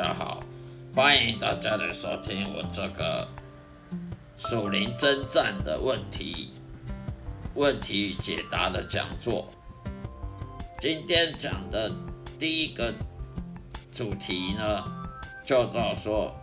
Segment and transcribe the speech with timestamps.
[0.00, 0.40] 大家好，
[0.94, 3.28] 欢迎大家来收听我这个
[4.34, 6.54] 属灵征战的问题
[7.54, 9.52] 问题解答的讲座。
[10.80, 11.92] 今天讲的
[12.38, 12.94] 第一个
[13.92, 14.82] 主题呢，
[15.44, 16.34] 就叫说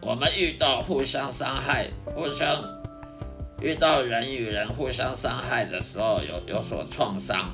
[0.00, 2.64] 我们遇到互相伤害、互相
[3.60, 7.50] 遇到人与人互相伤害的时候，有有所创伤，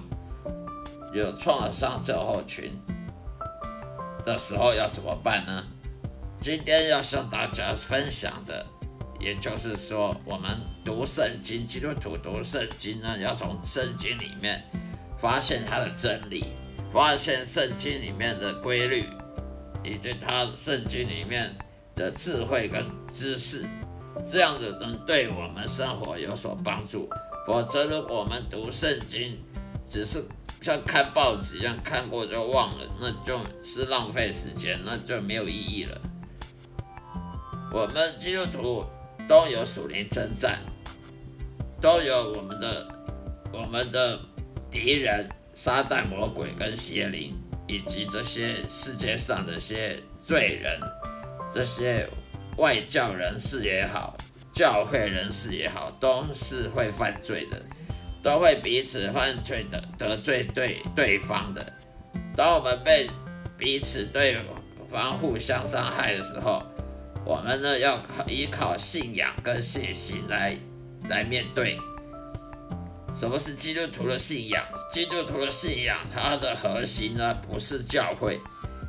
[1.12, 2.70] 有创伤症候群。
[4.27, 5.65] 的时候要怎么办呢？
[6.41, 8.66] 今天要向大家分享的，
[9.21, 14.65] 也就是说，我们读圣经，基督徒读圣经呢，要从圣经里面
[15.16, 16.47] 发现它的真理，
[16.93, 19.05] 发现圣经里面的规律，
[19.85, 21.55] 以及它圣经里面
[21.95, 23.65] 的智慧跟知识，
[24.29, 27.09] 这样子能对我们生活有所帮助。
[27.46, 29.38] 否则，如果我们读圣经
[29.88, 30.24] 只是
[30.66, 35.96] 像看报纸一样看过就忘了，那就是浪费时间，那就没有意义了。
[37.70, 38.84] 我们基督徒
[39.28, 40.59] 都有属灵征战，
[41.80, 42.88] 都有我们的
[43.52, 44.18] 我们的
[44.68, 47.32] 敌人撒旦魔鬼跟邪灵，
[47.68, 50.80] 以及这些世界上的些罪人，
[51.54, 52.10] 这些
[52.56, 54.18] 外教人士也好，
[54.52, 57.62] 教会人士也好，都是会犯罪的。
[58.27, 61.65] 都会彼此犯罪的，得罪对对方的。
[62.35, 63.09] 当我们被
[63.57, 64.37] 彼此对
[64.91, 66.60] 方互相伤害的时候，
[67.25, 70.56] 我们呢要依靠信仰跟信心来
[71.09, 71.78] 来面对。
[73.15, 74.61] 什么是基督徒的信仰？
[74.93, 78.41] 基督徒的信仰，它的核心呢不是教会，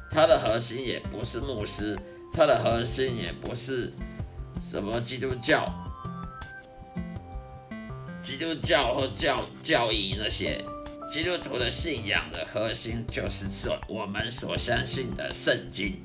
[0.10, 1.96] 它的核心也不是牧师，
[2.34, 3.94] 它的核心也不是
[4.60, 5.72] 什么基督教。
[8.28, 10.62] 基督教或教教义那些
[11.10, 15.96] 基督徒的信仰的核心，就是说我们所相信的圣经，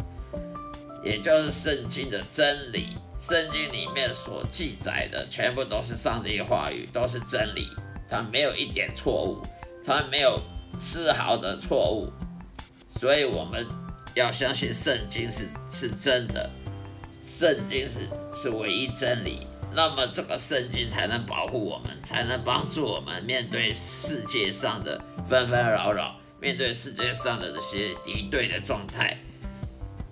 [1.02, 2.96] 也就是圣经的真理。
[3.18, 7.68] 圣经里面所记载的全部都是上帝话语，都是真理，
[8.08, 9.44] 它没有一点错误，
[9.84, 10.40] 它没有
[10.78, 12.08] 丝毫的错误。
[12.88, 13.66] 所以我们
[14.14, 16.48] 要相信圣经是是真的，
[17.26, 19.44] 圣经是是唯一真理。
[19.74, 29.18] 那么这个圣经才能保护我们，才能帮助我们面对世界上的纷纷扰扰，面对世界上的这些敌对的状态，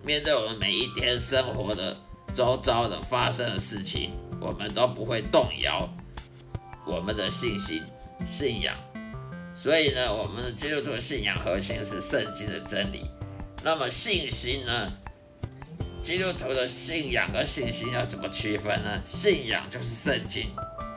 [0.02, 1.96] 面对我们每一天生活的
[2.32, 5.88] 周遭的发生的事情，我们都不会动摇
[6.86, 7.82] 我们的信心、
[8.24, 8.74] 信仰。
[9.52, 13.02] 所以呢，我们的基督徒信仰核心是圣经的真理。
[13.62, 14.92] 那么信心呢？
[16.00, 19.02] 基督徒的信仰跟信心要怎么区分呢？
[19.06, 20.50] 信仰就是圣经，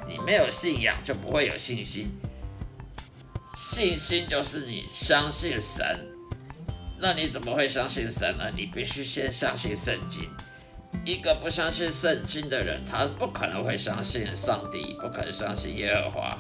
[0.08, 2.10] 你没有信仰就不会有信心。
[3.56, 6.08] 信心就是你相信神，
[7.00, 8.50] 那你怎么会相信神呢？
[8.56, 10.30] 你必须先相信圣经。
[11.06, 16.40] 一个不相信圣经的人，他不可能会相信上帝，不可能相信耶和华。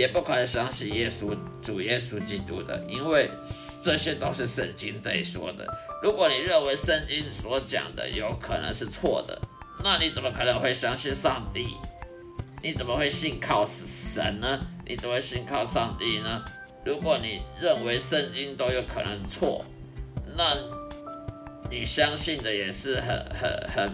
[0.00, 3.28] 也不可能相信耶稣，主耶稣基督的，因为
[3.84, 5.68] 这些都是圣经在说的。
[6.02, 9.38] 如果你认为圣经所讲的有可能是错的，
[9.84, 11.76] 那你怎么可能会相信上帝？
[12.62, 14.66] 你怎么会信靠神呢？
[14.86, 16.42] 你怎么会信靠上帝呢？
[16.82, 19.62] 如果你认为圣经都有可能错，
[20.34, 20.56] 那
[21.70, 23.08] 你相信的也是很
[23.38, 23.92] 很很，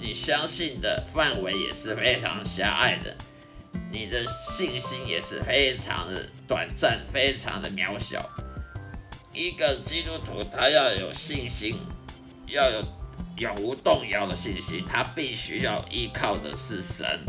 [0.00, 3.14] 你相信的范围也是非常狭隘的。
[3.90, 8.28] 你的信心也是非常的短暂，非常的渺小。
[9.32, 11.78] 一个基督徒，他要有信心，
[12.46, 12.84] 要有
[13.36, 17.20] 永无动摇的信心，他必须要依靠的是神，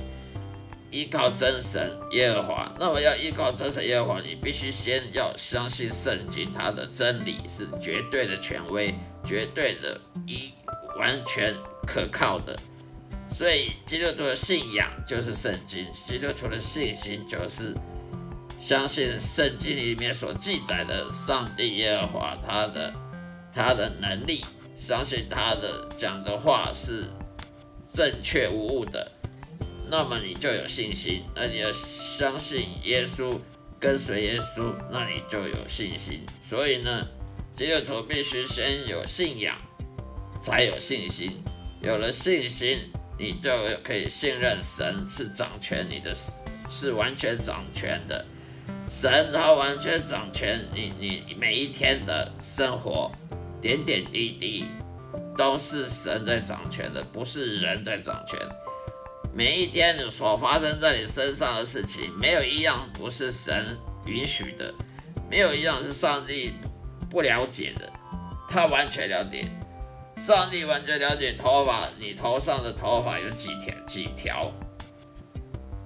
[0.89, 2.73] 依靠真神耶和华。
[2.79, 8.93] 那么要依靠真神耶和华，你必须先要相信圣经，它的真理是绝对的权威，
[9.23, 10.51] 绝对的一
[10.97, 11.53] 完全
[11.85, 12.57] 可靠的。
[13.31, 17.73] 所以，基督徒的信仰就是圣经；基督徒的信心就是
[18.59, 22.93] 相信圣经里面所记载的上帝耶和华他的
[23.53, 24.43] 他的能力，
[24.75, 27.05] 相信他的讲的话是
[27.93, 29.11] 正确无误的。
[29.89, 33.39] 那么你就有信心，那你要相信耶稣，
[33.79, 36.25] 跟随耶稣，那你就有信心。
[36.41, 37.07] 所以呢，
[37.53, 39.55] 基督徒必须先有信仰，
[40.41, 41.41] 才有信心。
[41.81, 42.77] 有了信心。
[43.19, 43.51] 你就
[43.83, 46.15] 可以信任神是掌权，你的
[46.69, 48.25] 是完全掌权的，
[48.87, 53.11] 神他完全掌权，你你每一天的生活
[53.61, 54.65] 点点滴滴
[55.37, 58.39] 都是神在掌权的，不是人在掌权。
[59.33, 64.73] 每一天你所发生在你身上的事情，没有一样不是神允许的，
[65.29, 66.53] 没有一样是上帝
[67.09, 67.91] 不了解的，
[68.49, 69.45] 他完全了解。
[70.19, 73.73] 上帝完全了解头发，你头上的头发有几条？
[73.87, 74.51] 几条？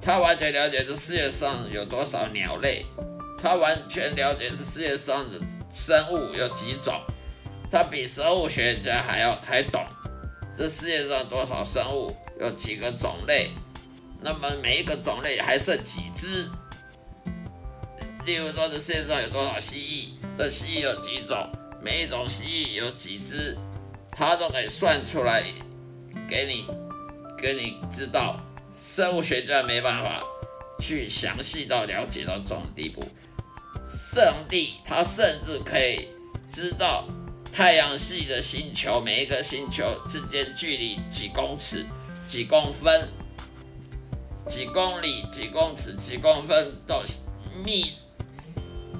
[0.01, 2.83] 他完全了解这世界上有多少鸟类，
[3.39, 5.39] 他完全了解这世界上的
[5.71, 6.99] 生物有几种，
[7.69, 9.81] 他比生物学家还要还懂
[10.55, 13.51] 这世界上多少生物有几个种类，
[14.19, 16.49] 那么每一个种类还剩几只？
[18.25, 20.09] 例如说，这世界上有多少蜥蜴？
[20.35, 21.49] 这蜥蜴有几种？
[21.81, 23.57] 每一种蜥蜴有几只？
[24.15, 25.43] 他都可以算出来，
[26.27, 26.65] 给你，
[27.37, 28.39] 给你知道。
[28.71, 30.23] 生物学家没办法
[30.79, 33.03] 去详细到了解到这种地步。
[33.85, 36.07] 上帝他甚至可以
[36.49, 37.07] 知道
[37.51, 41.85] 太阳系的星球每一个星球之间距离几公尺、
[42.25, 43.09] 几公分、
[44.47, 47.03] 几公里、几公尺、几公分到
[47.63, 47.93] 密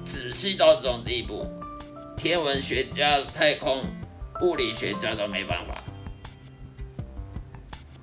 [0.04, 1.46] 仔细到这种地步，
[2.16, 3.82] 天文学家、太空。
[4.40, 5.82] 物理学家都没办法，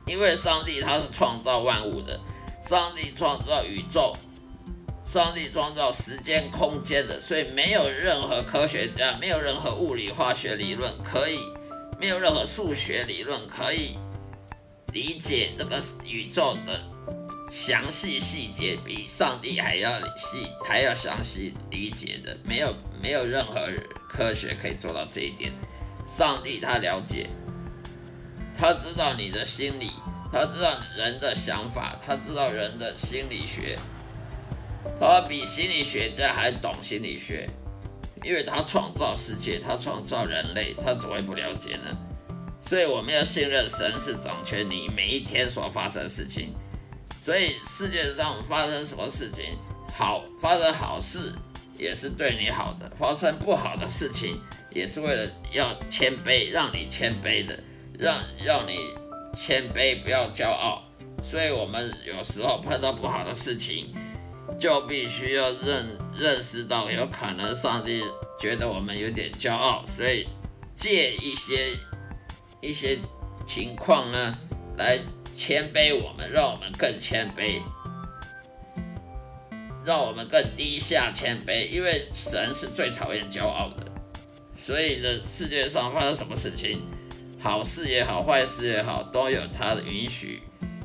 [0.07, 2.19] 因为上帝他是创造万物的，
[2.63, 4.15] 上帝创造宇宙，
[5.03, 11.39] 上帝创造时间空间的，所以没有任何科学家，没有任何物理化学理论可以，
[11.99, 13.97] 没有任何数学理论可以
[14.93, 16.81] 理解这个宇宙的
[17.49, 23.67] 详细细节，比上帝还要细，还要详细理解的，没有没有任何
[24.09, 25.51] 科学可以做到这一点。
[26.11, 27.25] 上帝他了解，
[28.53, 29.91] 他知道你的心理，
[30.29, 33.79] 他知道人的想法，他知道人的心理学，
[34.99, 37.49] 他比心理学家还懂心理学，
[38.23, 41.97] 因为他创造世界，他创造人类，他怎么会不了解呢？
[42.59, 46.53] 所以我们要信任神是掌权你每一天所发生的事情，
[47.21, 49.57] 所以世界上发生什么事情，
[49.97, 51.31] 好，发生好事
[51.77, 54.41] 也是对你好的，发生不好的事情。
[54.73, 57.57] 也是为了要谦卑，让你谦卑的，
[57.97, 58.77] 让让你
[59.35, 60.83] 谦卑，不要骄傲。
[61.21, 63.93] 所以，我们有时候碰到不好的事情，
[64.57, 68.01] 就必须要认认识到，有可能上帝
[68.39, 70.27] 觉得我们有点骄傲，所以
[70.75, 71.77] 借一些
[72.59, 72.97] 一些
[73.45, 74.39] 情况呢，
[74.77, 74.97] 来
[75.35, 77.61] 谦卑我们，让我们更谦卑，
[79.85, 83.90] 让我们更低下谦卑，因为神是最讨厌骄傲的。
[84.61, 86.83] 所以呢，世界上发生什么事情，
[87.39, 90.43] 好事也好，坏事也好，都有它的允许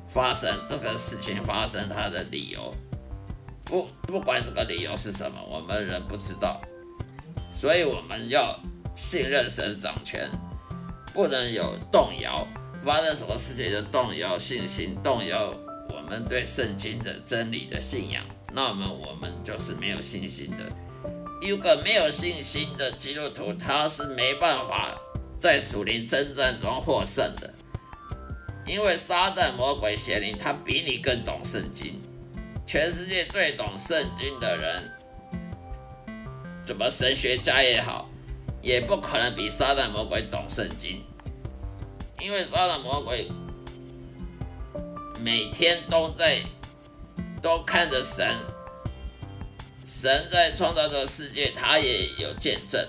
[0.08, 0.50] 发生。
[0.66, 2.74] 这个事情发生它的理由，
[3.66, 6.58] 不不管这个理由是什么，我们人不知道。
[7.52, 8.58] 所以我们要
[8.96, 10.26] 信任神掌权，
[11.12, 12.48] 不能有动摇。
[12.80, 15.52] 发生什么事情就动摇信心，动摇
[15.90, 18.24] 我们对圣经的真理的信仰，
[18.54, 20.64] 那么我们就是没有信心的。
[21.40, 24.90] 一个没有信心的基督徒，他是没办法
[25.36, 27.54] 在属灵征战中获胜的，
[28.64, 32.00] 因为撒旦、魔鬼、邪灵，他比你更懂圣经。
[32.66, 34.90] 全世界最懂圣经的人，
[36.64, 38.10] 怎么神学家也好，
[38.60, 41.04] 也不可能比撒旦、魔鬼懂圣经，
[42.18, 43.30] 因为撒旦、魔鬼
[45.20, 46.40] 每天都在
[47.40, 48.26] 都看着神。
[49.86, 52.84] 神在创造这个世界，他也有见证。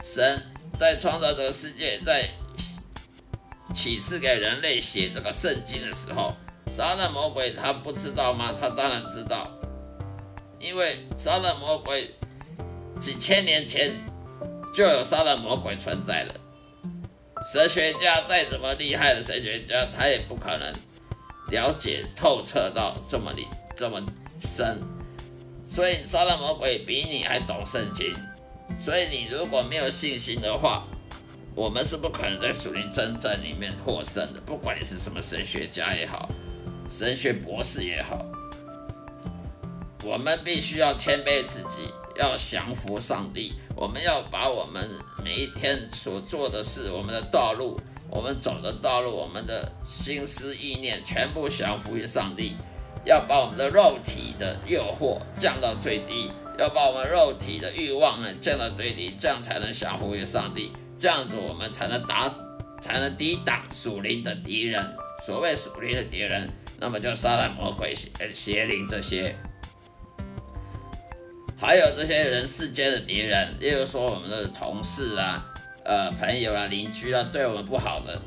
[0.00, 0.40] 神
[0.78, 2.30] 在创造这个世界，在
[3.74, 6.36] 启示给人类写这个圣经的时候，
[6.70, 8.54] 撒旦魔鬼他不知道吗？
[8.58, 9.50] 他当然知道，
[10.60, 12.14] 因为杀了魔鬼
[13.00, 13.92] 几千年前
[14.72, 16.34] 就有杀了魔鬼存在了。
[17.52, 20.72] 神学家再怎么厉害的神学家，他也不可能
[21.50, 24.00] 了解透彻到这么里这么
[24.40, 24.80] 深。
[25.72, 28.14] 所以撒旦魔鬼比你还懂圣经，
[28.76, 30.86] 所以你如果没有信心的话，
[31.54, 34.40] 我们是不可能在属灵征战里面获胜的。
[34.42, 36.28] 不管你是什么神学家也好，
[36.86, 38.18] 神学博士也好，
[40.04, 43.54] 我们必须要谦卑自己，要降服上帝。
[43.74, 44.86] 我们要把我们
[45.24, 52.56] 每一天所做的事、我们的道路、我们走的道路、我们的心思意念，全部降服于上帝。
[53.04, 62.32] 要把我们的肉体的诱惑降到最低，要把我们肉体的欲望呢降到最低，这样才能降服于上帝，这样子我们才能打，
[62.80, 64.84] 才能抵挡属灵的敌人。
[65.24, 66.48] 所谓属灵的敌人，
[66.80, 69.36] 那么就撒旦、魔鬼、邪邪灵这些，
[71.58, 75.44] 还有这些人世间的敌人，例如说我们的同事啊、
[75.84, 78.20] 呃朋友啊、邻居啊，对我们不好的。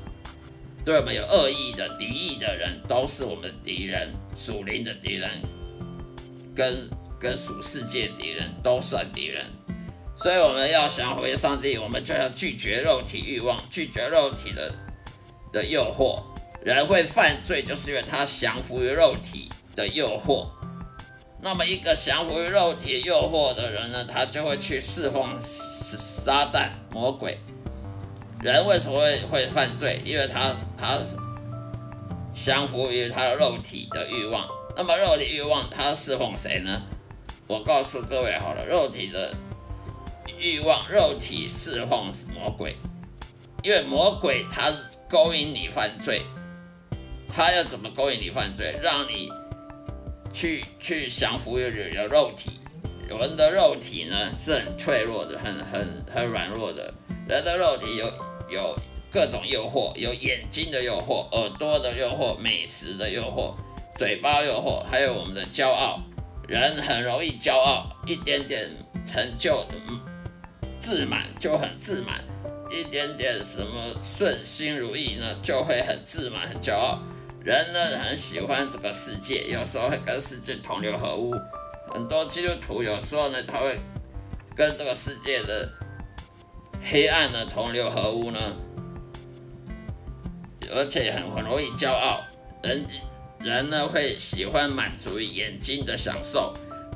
[0.85, 5.29] 对我们有恶意的敌意的人，都是我们的敌人，属灵的敌人，
[6.55, 6.87] 跟
[7.19, 9.43] 跟属世界敌人都算敌人。
[10.15, 14.71] 所以我们要降服于上帝，我们就要拒绝肉体欲望，拒绝肉体的
[15.51, 16.21] 的诱惑。
[16.63, 20.47] 人会犯罪，就是因为他降服于肉体的诱惑。
[21.41, 27.37] 那么，一个降服于肉体诱惑的人呢，他就会去侍奉撒旦魔鬼。
[28.45, 29.99] 人为什么会会犯罪？
[30.05, 30.99] 因为他他
[32.31, 34.47] 降服于他的肉体的欲望。
[34.77, 36.83] 那么，肉体欲望他侍奉谁呢？
[37.47, 39.33] 我告诉各位好了，肉体的
[40.37, 42.75] 欲望，肉体侍奉魔鬼，
[43.63, 44.71] 因为魔鬼他
[45.09, 46.21] 勾引你犯罪，
[47.27, 48.77] 他要怎么勾引你犯罪？
[48.79, 49.27] 让你。
[50.31, 52.59] 去去降服于人的肉体，
[53.07, 56.93] 人的肉体呢是很脆弱的，很很很软弱的。
[57.25, 58.05] 人的肉体有
[58.49, 58.77] 有
[59.11, 63.55] 各种诱惑，有眼睛的诱惑，耳朵的诱惑，美食的诱惑，
[63.97, 66.01] 嘴巴诱惑，还有我们的骄傲。
[66.47, 68.69] 人很容易骄傲，一点点
[69.05, 69.65] 成就，
[70.77, 72.23] 自满就很自满，
[72.69, 76.99] 一点点什么顺心如意呢，就会很自满，很骄傲。
[77.43, 81.33] 人呢很喜欢这个世界，有时候会跟世界同流合污。
[81.93, 83.79] 很多基督徒有时候呢，他会
[84.55, 85.67] 跟这个世界的
[86.87, 88.39] 黑暗呢同流合污呢，
[90.71, 92.21] 而且很很容易骄傲。
[92.61, 92.85] 人
[93.39, 96.53] 人呢会喜欢满足于眼睛的享受、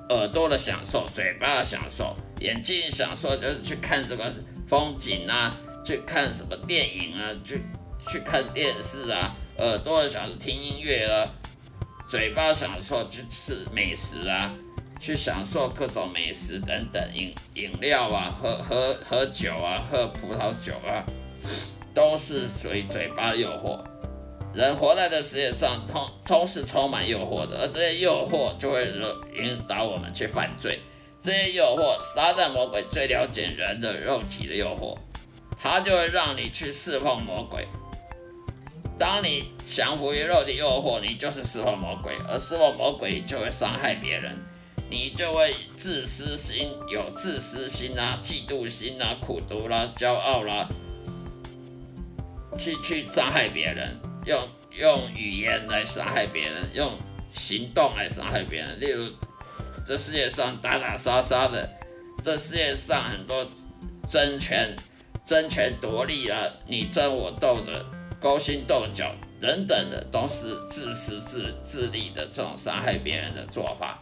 [0.10, 2.16] 耳朵的享受、嘴巴的享受。
[2.40, 4.32] 眼睛享受就是去看这个
[4.68, 7.62] 风景啊，去看什么电影啊，去
[8.08, 9.36] 去看电视啊。
[9.58, 11.34] 耳朵想听音乐啊，
[12.08, 14.54] 嘴巴享受去吃美食啊，
[15.00, 21.06] 去享受各种美食等等饮饮料啊，喝喝喝酒啊，喝葡萄酒啊，
[21.94, 23.80] 都是属于嘴巴诱惑。
[24.54, 28.86] 人活在这世界上，通都是充满诱惑的，而这些诱惑就会
[29.38, 30.80] 引导我们去犯罪。
[31.20, 34.98] 这些诱惑，撒旦魔鬼最了解人的肉体的诱惑，
[35.56, 37.68] 他就会让你去侍奉魔鬼。
[38.98, 44.36] 当你降服于肉体诱惑，你就是侍奉魔鬼，而侍奉魔鬼就会伤害别人，
[44.90, 50.68] 你就会自私心，有自私心啊、嫉妒心啊、苦毒啦、骄傲啦、
[52.58, 56.92] 去去伤害别人，用用语言来伤害别人，用
[57.34, 58.80] 行动来伤害别人。
[58.80, 59.12] 例如，
[59.86, 61.70] 这世界上打打杀杀的，
[62.24, 63.48] 这世界上很多
[64.10, 64.76] 争权、
[65.24, 67.86] 争权夺利啊，你争我斗的。
[68.22, 73.98] 勾心斗角等等的，都是自私自自利的这种伤害别人的做法。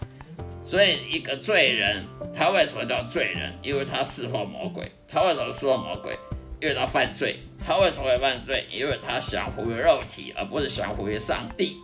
[0.68, 2.06] 所以，一个罪人，
[2.36, 3.58] 他为什么叫罪人？
[3.64, 4.92] 因为他侍奉魔鬼。
[5.08, 6.12] 他为什么侍奉魔鬼？
[6.60, 7.40] 因为他犯罪。
[7.66, 8.66] 他为什么会犯罪？
[8.70, 11.78] 因为他降服于肉体，而不是降服于上帝。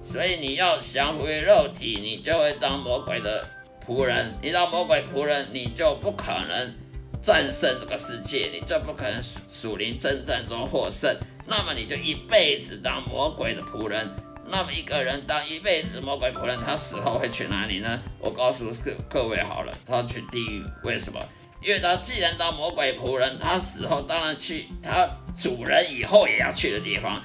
[0.00, 3.46] 所以，你要降服于肉体，你就会当魔鬼的
[3.86, 4.32] 仆人。
[4.40, 6.74] 你当魔鬼仆人，你就不可能
[7.20, 11.14] 战胜这个世界，你就不可能属灵征战中获胜。
[11.46, 14.08] 那么你就一辈子当魔鬼的仆人。
[14.48, 18.00] 那么一个人当一辈子魔鬼仆人，他死后会去哪里呢？
[18.18, 20.62] 我告诉各各位好了，他去地狱。
[20.84, 21.20] 为什么？
[21.60, 27.22] 因为他既然当魔鬼仆人，他死后当然去他主人以后也要去的地方。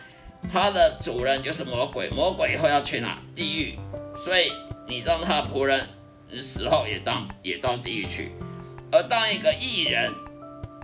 [0.52, 3.22] 他的主人就是魔鬼，魔鬼以后要去哪？
[3.36, 3.78] 地狱。
[4.16, 4.52] 所以
[4.88, 5.88] 你让他仆人，
[6.42, 8.32] 死后也当也到地狱去。
[8.92, 10.12] 而当一个艺人。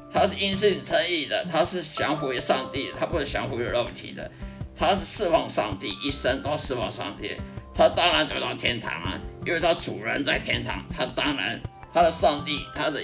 [0.09, 4.31] 他是因信称义的，他是降服于上帝，他不是降服于肉体的，
[4.77, 7.31] 他是侍奉上帝，一生都侍奉上帝，
[7.73, 11.59] 他当然走到天堂啊，因为他主人在天堂，他当然
[11.93, 13.01] 他的上帝，他的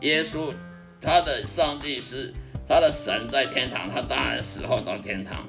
[0.00, 0.54] 耶稣，
[1.00, 2.32] 他的上帝是
[2.68, 5.44] 他的神在天堂，他当然死后到天堂。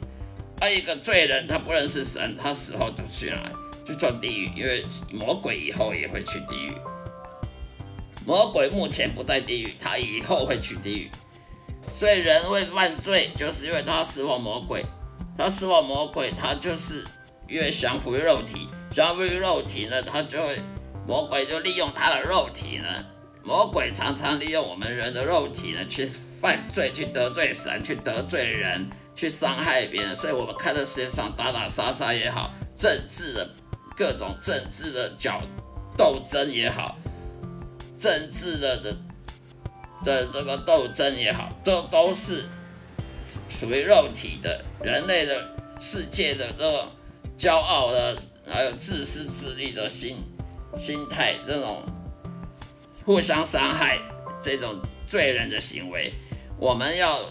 [0.60, 3.52] 而一个罪人，他不认识神，他死后就去哪？
[3.86, 6.74] 就做地狱，因为魔鬼以后也会去地狱。
[8.26, 11.12] 魔鬼目前不在地狱，他以后会去地狱。
[11.92, 14.84] 所以人会犯罪，就是因为他侍奉魔鬼。
[15.38, 17.06] 他侍奉魔鬼，他就是
[17.48, 20.58] 因为降服于肉体，降服于肉体呢，他就会
[21.06, 22.88] 魔鬼就利用他的肉体呢。
[23.44, 30.14] 魔鬼常常利用我们人的肉体呢，去犯罪，去得罪神，去得罪人，去伤害别人。
[30.16, 33.50] 所以我们看这世界上打打杀杀也好，政治的
[33.96, 35.42] 各种政治的角
[35.96, 36.98] 斗争也好。
[37.98, 38.98] 政治的的
[40.04, 42.44] 的这个斗争也好，都都是
[43.50, 46.88] 属于肉体的，人类的世界的这种
[47.38, 50.18] 骄傲的，还有自私自利的心
[50.78, 51.84] 心态，这种
[53.06, 54.00] 互相伤害，
[54.42, 56.14] 这种罪人的行为，
[56.60, 57.22] 我们要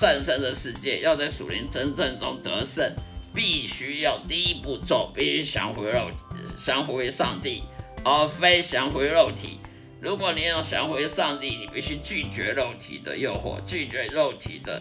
[0.00, 2.94] 战胜这世界，要在属灵真正中得胜，
[3.34, 6.24] 必须要第一步骤，必须降服肉体，
[6.64, 7.62] 降服于上帝，
[8.04, 9.58] 而非降服于肉体。
[10.00, 14.80] 如果你要降服上帝，你必须拒绝肉体的诱惑，拒绝肉体的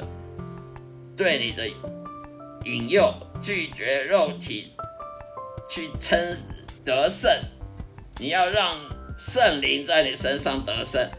[1.17, 1.67] 对你的
[2.63, 4.71] 引诱，拒绝肉体
[5.67, 6.37] 去称
[6.85, 7.29] 得胜。
[8.19, 8.77] 你要让
[9.17, 11.09] 圣灵在你身上得胜，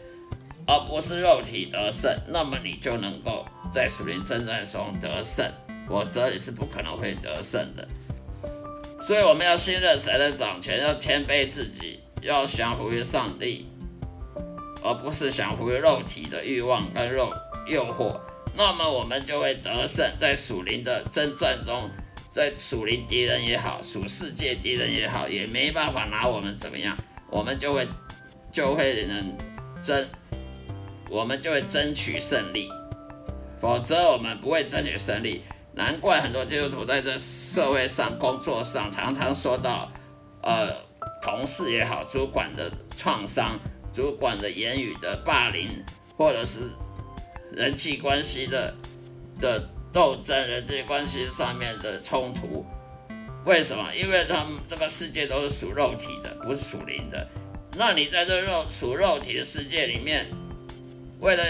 [0.65, 5.45] 而不是肉体得胜，那么你就能够在属灵征战中得胜，
[5.87, 7.85] 否则你是不可能会得胜的。
[9.01, 13.65] 所以我们要信任神的掌权，要谦卑自己，要降服于上帝，
[14.81, 17.33] 而不是降服于肉体的欲望跟肉
[17.67, 18.17] 诱惑。
[18.59, 21.89] 那么我们就会得胜，在属灵的征战中，
[22.29, 26.97] 在属灵敌人也好，属世界敌人也好，也没办法拿我们怎么样，
[27.31, 27.87] 我们就会
[28.51, 29.37] 就会能
[29.81, 30.05] 争，
[31.09, 32.67] 我们就会争取胜利，
[33.61, 35.41] 否则我们不会争取胜利。
[35.75, 39.89] 难怪很多基督徒在这社会上、工作上常常受到，
[40.43, 40.69] 呃，
[41.21, 43.57] 同事也好，主管的创伤、
[43.93, 45.69] 主管的言语的霸凌，
[46.17, 46.59] 或者是
[47.51, 48.75] 人际关系的
[49.39, 52.65] 的斗争、人际关系上面的冲突。
[53.45, 53.93] 为什么？
[53.95, 57.27] 因为他们这个世界都是属肉体的，不是属灵的。
[57.75, 60.27] 那你在这肉属肉体的世界里面，
[61.19, 61.43] 为了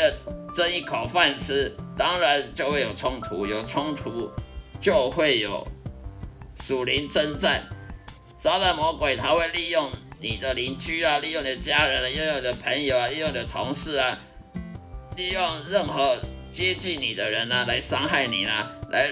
[0.54, 1.76] 争一口饭吃。
[1.98, 4.32] 当然就会有冲突，有冲突
[4.80, 5.68] 就会有
[6.62, 7.68] 属灵征战。
[8.38, 9.92] 撒旦魔鬼他会利用
[10.22, 14.18] 你的邻居啊，利用你的家人啊，利用你的朋友啊，利用你的同事啊，
[15.20, 16.18] 利用任何
[16.50, 19.12] 接近你的人啊，来伤害你啊，来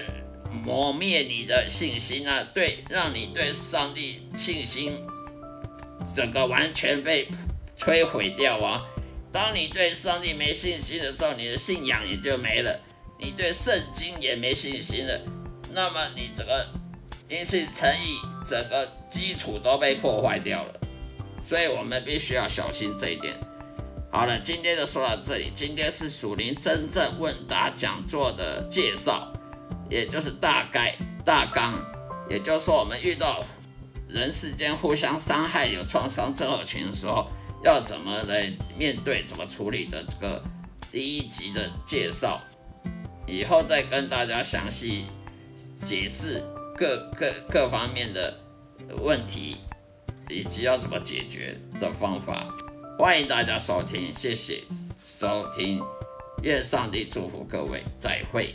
[0.64, 5.04] 磨灭你的信心啊，对，让你对上帝信心
[6.16, 7.28] 整个完全被
[7.76, 8.86] 摧毁掉啊。
[9.30, 12.72] 当你对上帝没信心的时候，你的信仰也就没了；
[13.18, 15.20] 你对圣经也没信心了，
[15.72, 16.66] 那么你整个
[17.28, 20.72] 因信称义整个基础都被破坏掉了。
[21.44, 23.34] 所以我们必须要小心这一点。
[24.10, 25.50] 好了，今天就说到这里。
[25.54, 29.32] 今天是属灵真正问答讲座的介绍，
[29.90, 31.74] 也就是大概大纲，
[32.28, 33.44] 也就是说我们遇到
[34.08, 37.28] 人世间互相伤害、有创伤症候群的时候。
[37.60, 40.40] 要怎么来面对、怎么处理的这个
[40.92, 42.40] 第一集的介绍，
[43.26, 45.06] 以后再跟大家详细
[45.74, 46.40] 解释
[46.76, 48.32] 各各各方面的
[49.00, 49.56] 问题，
[50.28, 52.46] 以及要怎么解决的方法。
[52.98, 54.64] 欢迎大家收听，谢谢
[55.06, 55.80] 收听，
[56.42, 58.52] 愿上帝祝福各位，再会。